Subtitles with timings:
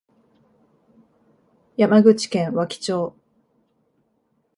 [1.77, 3.13] 山口県和木町